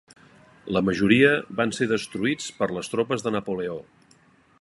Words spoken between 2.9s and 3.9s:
tropes de Napoleó.